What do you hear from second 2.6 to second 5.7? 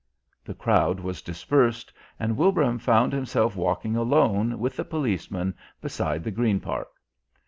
found himself walking alone with the policeman